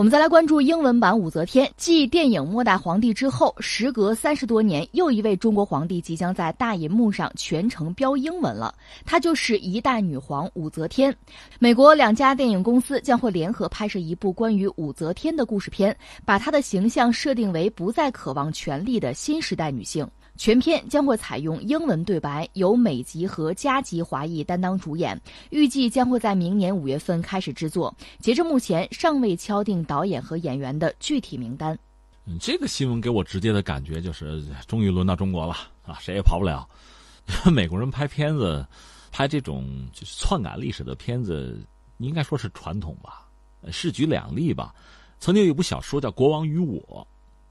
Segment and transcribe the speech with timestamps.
[0.00, 1.70] 我们再来关注英文版武则天。
[1.76, 8.74] 继电影《末代皇帝》之后，时隔三十多年，又一位中国皇帝即将在大银幕上全程标英文了。
[9.04, 11.14] 她就是一代女皇武则天。
[11.58, 15.94] 美国两家电影公司将会联合拍摄一部关于武则天的故事片，
[16.24, 20.08] 把她的形象设定为不再渴望权力的新时代女性。
[20.40, 25.20] 全片将会采用英文对白，由美籍和加籍华裔担当主演，
[25.50, 27.94] 预计将会在明年五月份开始制作。
[28.20, 31.78] 截至目前，尚未敲定导演和演员的具体名单。
[32.24, 36.66] 嗯，这个新闻给我直接的感觉就是，终于轮到中国了啊，谁也跑不了。
[37.52, 38.66] 美国人拍片子，
[39.12, 41.62] 拍这种就是篡改历史的片子，
[41.98, 43.28] 应该说是传统吧。
[43.70, 44.74] 是举两例吧。
[45.18, 46.80] 曾经有一部小说叫《国王与我》，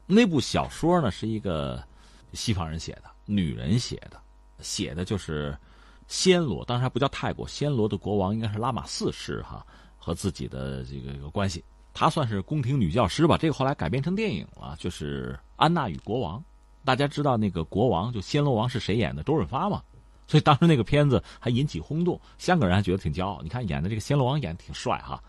[0.08, 1.88] 那部小说呢是一个。
[2.34, 4.20] 西方人写的，女人写的，
[4.60, 5.58] 写的就是
[6.10, 9.66] 暹罗，当时还不叫泰国，暹罗的国王应该是拉玛四世哈，
[9.98, 13.38] 和自己的这个一个关系，她算是宫廷女教师吧。
[13.38, 16.40] 这个后来改编成电影了，就是《安娜与国王》，
[16.84, 19.24] 大家知道那个国王就暹罗王是谁演的？
[19.24, 19.82] 周润发嘛。
[20.28, 23.42] 所以当时那个片子还引起轰动，香港人还觉得挺骄傲。
[23.42, 25.20] 你看演的这个暹罗王演的挺帅哈。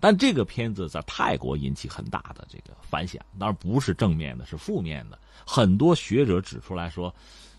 [0.00, 5.18] 但这个片子在泰国引起很大的这个反响，当然不是正面的，是负面的。
[5.46, 7.14] 很多学者指出来说，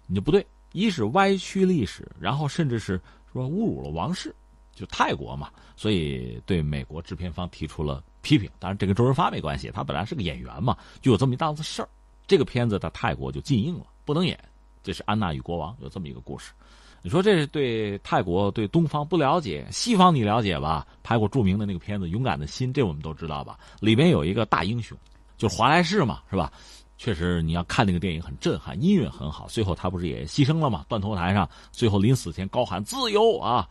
[0.07, 2.99] 你就不对，一是歪曲历史，然后甚至是
[3.33, 4.33] 说侮辱了王室，
[4.73, 8.49] 就泰国嘛，所以对美国制片方提出了批评。
[8.59, 11.89] 当然，这跟周润发没关系，他本来是个演员嘛，就有这么一档子事儿。
[12.27, 14.39] 这个片子在泰国就禁映了，不能演。
[14.81, 16.53] 这是《安娜与国王》，有这么一个故事。
[17.01, 20.85] 你说这是对泰国、对东方不了解，西方你了解吧？
[21.01, 23.57] 拍过著名的那个片子《勇敢的心》，这我们都知道吧？
[23.79, 24.97] 里边有一个大英雄，
[25.37, 26.51] 就是华莱士嘛，是吧？
[26.97, 29.47] 确实，你要看那个电影很震撼，音乐很好。
[29.47, 30.85] 最后他不是也牺牲了嘛？
[30.89, 33.65] 断头台上，最后临死前高喊“自由”啊，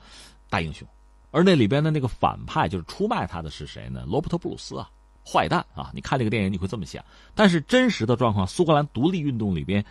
[0.49, 0.89] 大英雄。
[1.31, 4.03] 而那里边的那个反派，就是出卖他的是谁呢？
[4.09, 4.89] 罗伯特·布鲁斯啊，
[5.23, 5.91] 坏蛋啊！
[5.93, 7.05] 你看这个电影你会这么想，
[7.35, 9.85] 但是真实的状况，苏格兰独立运动里边，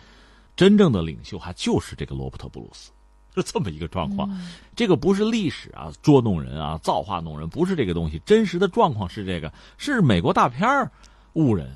[0.56, 2.90] 真正的领袖还就是这个罗伯特·布鲁斯。
[3.40, 4.28] 是这么一个状况，
[4.74, 8.20] 这个不是历史啊，捉弄人啊，造化弄人，不是这个东西。
[8.26, 10.90] 真实的状况是这个，是美国大片儿
[11.34, 11.70] 误人。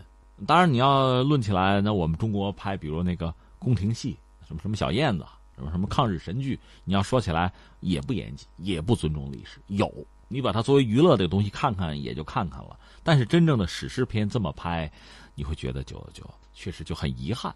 [0.46, 5.24] 当然，你要论起来，那我们中国拍，比如那个宫廷戏，什么什么小燕子，
[5.54, 9.60] 什么什么抗日神剧，你要说起来也不严谨，也不尊重历史。
[9.68, 9.88] 有，
[10.26, 12.76] 你把它作为娱乐这个东西看看，也就看看了。
[13.04, 14.90] 但是真正的史诗片这么拍，
[15.34, 17.54] 你会觉得就就确实就很遗憾。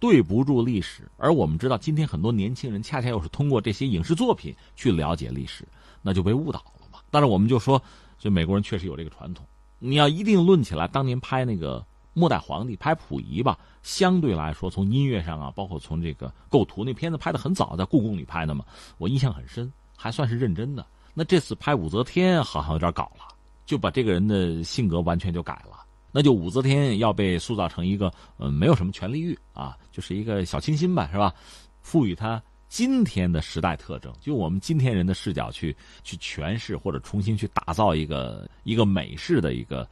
[0.00, 5.66] 对不住历史，而我们知道，今天很多年轻人恰恰又是通过这些影视作品去了解历史，
[6.02, 7.00] 那就被误导了嘛。
[7.10, 7.82] 但是我们就说，
[8.18, 9.44] 就美国人确实有这个传统。
[9.80, 11.80] 你要一定论起来，当年拍那个
[12.12, 18.64] 《末代皇帝》，拍溥仪吧，相对来说从音乐上啊，包括从这个构图，那片子拍的很早，在故宫里拍的嘛，
[18.98, 20.86] 我印象很深，还算是认真的。
[21.14, 23.34] 那这次拍武则天好像有点搞了，
[23.66, 25.84] 就把这个人的性格完全就改了。
[26.10, 31.34] 那就武则天要被塑造成一个，嗯，没有什么权力欲啊，就是一个小清新吧，是吧？
[31.82, 39.88] 赋予她今天的时代特征，就我们今天人的视角去去诠释或者重新去打造一个一个美式的一个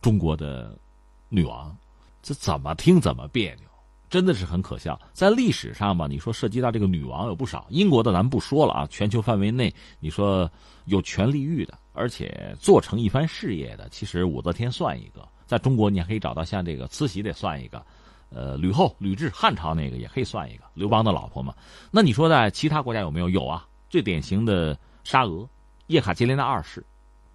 [0.00, 0.76] 中国的
[1.28, 1.76] 女王，
[2.22, 3.64] 这怎么听怎么别扭，
[4.08, 4.98] 真的是很可笑。
[5.12, 10.50] 在历史上吧，你说涉及到这个女王有不少，英国的咱不说了啊，全球范围内你说
[10.86, 15.28] 有权力欲的，而且做成一番事业的，其实武则天算一个。
[15.50, 17.84] 在中国，你还可以找到像这个慈禧得算一个，
[18.28, 21.52] 呃，吕后、吕雉，汉朝那个也可以算一个，刘邦的老婆嘛。
[21.90, 23.28] 那你说在其他国家有没有？
[23.28, 25.44] 有啊，最典型的沙俄，
[25.88, 26.86] 叶卡捷琳娜二世，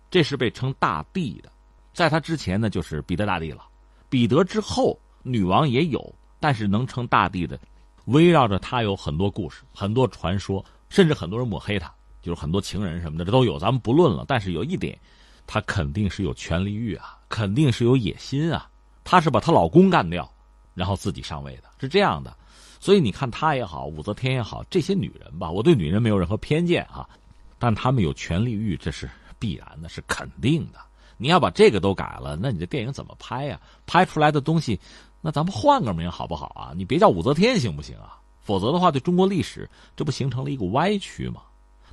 [0.09, 1.51] 这是被称大帝的。
[1.91, 3.65] 在他之前呢，就是彼得大帝了。
[4.07, 7.59] 彼得之后，女王也有，但是能称大帝的，
[8.05, 14.23] 围绕着他有很多故事、很多传说，甚至很多人抹黑他，就是很多情人什么的，这都有，咱们不论了。
[14.25, 14.97] 但是有一点。
[15.47, 18.69] 她肯定是有权力欲啊，肯定是有野心啊。
[19.03, 20.29] 她是把她老公干掉，
[20.73, 22.35] 然后自己上位的，是这样的。
[22.79, 27.07] 所以你看她也好，武则天也好，这些女人吧，我对女人没有任何偏见啊，
[27.57, 30.79] 但她们有权力欲，这是必然的，是肯定的。
[31.17, 33.59] 你要把这个都改了，那你这电影怎么拍呀？
[33.85, 34.79] 拍出来的东西，
[35.21, 36.73] 那咱们换个名好不好啊？
[36.75, 38.19] 你别叫武则天行不行啊？
[38.41, 41.41] 否则的话，对中国历史，这不形成了一个歪曲吗？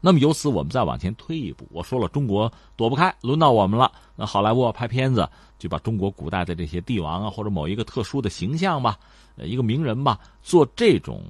[0.05, 3.93] 那么由此我们再往前推一步，我说了，中国躲不开，轮到我们了。
[4.17, 5.29] 那好莱坞拍片子，
[5.61, 8.99] 就把中国古代的这些帝王啊，或者某一个特殊的形象吧，
[9.37, 11.23] 一个名人吧，做这种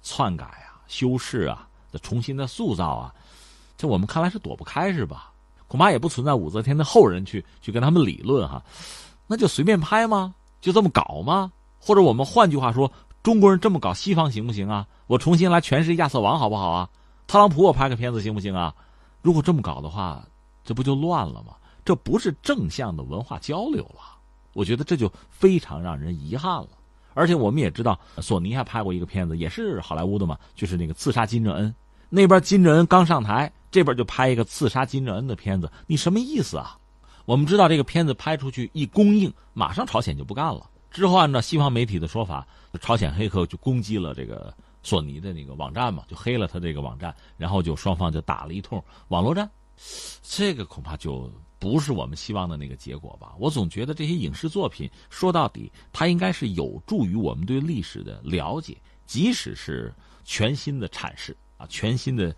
[0.00, 1.66] 篡改啊、修饰啊、
[2.02, 3.12] 重新的塑造啊，
[3.76, 5.32] 这我们看来是躲不开，是吧？
[5.66, 8.62] 恐怕也不存在武则天的后人去去跟他们理论哈，
[9.26, 10.32] 那就随便拍吗？
[10.60, 11.50] 就这么搞吗？
[11.80, 12.92] 或者我们换句话说，
[13.24, 14.86] 中国人这么搞西方行不行啊？
[15.08, 16.88] 我重新来诠释亚瑟王好不好啊？
[17.30, 18.74] 特朗普，我拍个片子行不行啊？
[19.22, 20.26] 如果这么搞的话，
[20.64, 21.54] 这不就乱了吗？
[21.84, 24.18] 这不是正向的文化交流了。
[24.52, 26.70] 我觉得这就非常让人遗憾了。
[27.14, 31.72] 而且我们也知道，索尼还拍过一个片子，也是好莱坞的嘛，就是那个刺杀金正恩。
[32.08, 36.76] 那边金正恩刚上台，这边就拍一个刺杀金正恩的片子，你什么意思啊？
[37.26, 40.68] 我们知道这个片子拍出去一公映，马上朝鲜就不干了。
[40.90, 42.44] 之后按照西方媒体的说法，
[42.80, 49.50] 朝鲜黑客就攻击了这个索尼的那个网站嘛，就黑了他这个网站，然后就双方就打了一通网络战。
[50.22, 53.34] 这个恐怕就不是我们希望的那个结果吧？
[53.38, 59.92] 我总觉得这些影视作品说到底，它应该是有助于我们对历史的了解，即使是
[60.24, 62.34] 全新的阐释啊，全新的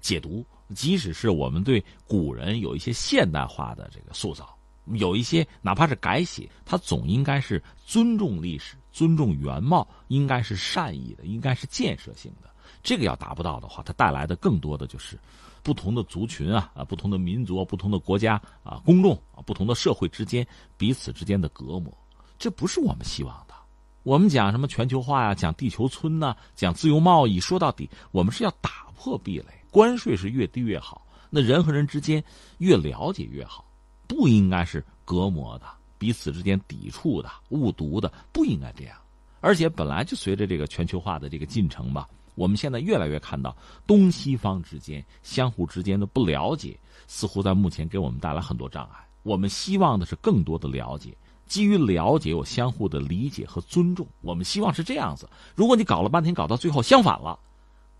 [0.00, 0.44] 解读。
[0.74, 4.56] 即使是我们对古人有一些现代化的这个塑造，
[4.94, 12.48] 有一些哪怕是改写，它总应该是尊重历史、尊重原貌，应该是善意的，应该是建设性的。
[12.82, 15.18] 这个要达不到的话，它带来的更多的就是
[15.62, 20.46] 不同的族群啊啊，不同的民族、不同的国家啊、公众啊、不同的社会之间
[20.78, 21.92] 彼此之间的隔膜，
[22.38, 23.54] 这不是我们希望的。
[24.02, 29.48] 我们讲什么全球化呀，讲地球村呐，讲自由贸易，说到底，我们是要打破壁垒。
[29.70, 32.24] 关税是越低越好，那人和人之间
[32.56, 33.62] 越了解越好，
[34.08, 35.66] 不应该是隔膜的、
[35.98, 38.96] 彼此之间抵触的、误读的，不应该这样。
[39.40, 43.56] 而且本来就随着这个全球化的这个进程吧，我们现在越来越看到
[43.86, 49.06] 东西方之间相互之间的不了解，似乎在目前给我们带来很多障碍。
[49.22, 51.16] 我们希望的是更多的了解，
[51.46, 54.06] 基于了解有相互的理解和尊重。
[54.20, 55.28] 我们希望是这样子。
[55.54, 57.38] 如果你搞了半天，搞到最后相反了，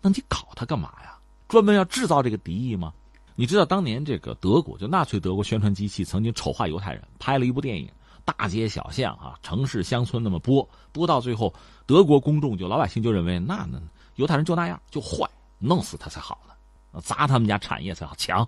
[0.01, 1.17] 那你搞它干嘛呀？
[1.47, 2.93] 专门要制造这个敌意吗？
[3.39, 7.87] 你知道当年这个德国就纳粹德国宣传机器曾经丑化犹太人，拍了一部电影，
[8.25, 11.53] 大街小巷啊，城市乡村那么播，播到最后，
[11.85, 13.79] 德国公众就老百姓就认为那那
[14.15, 15.29] 犹太人就那样就坏，
[15.59, 18.43] 弄死他才好呢，砸他们家产业才好，强，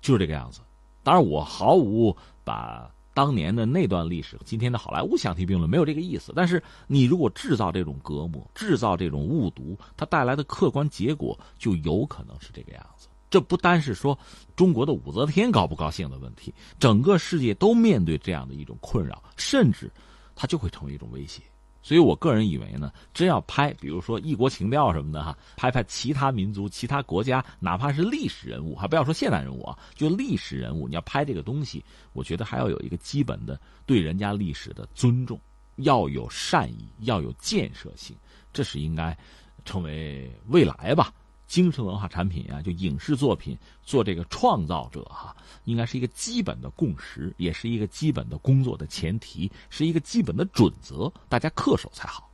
[0.00, 0.60] 就是这个样子。
[1.02, 2.88] 当然我毫无把。
[3.12, 6.32] 当年的那段历史，今天的好莱坞相提并论，没有这个意思。
[6.34, 13.08] 但是你如果制造这种隔膜，制造这种误读，它带来的客观结果就有可能是这个样子。
[13.30, 14.18] 这不单是说
[14.56, 19.90] 中国的武则天高不高兴的问题，整个世界都面对这样的一种困扰，甚至
[20.34, 21.40] 它就会成为一种威胁。
[21.82, 31.82] 所以我个人以为呢，真要拍，比如说异国情调什么的哈，拍拍其他民族、其他国家，哪怕是历史人物，还不要说现代人物啊，就历史人物，你要拍这个东西，
[32.12, 35.40] 我觉得还要有一个基本的对人家历史的尊重，
[35.76, 38.14] 要有善意，要有建设性，
[38.52, 39.16] 这是应该
[39.64, 41.10] 成为未来吧。
[41.50, 52.30] 精神文化产品啊，就影视作品做这个创造者哈，应该是一个基本的共识，也是一个基本的工作的前提，是一个基本的准则，大家恪守才好。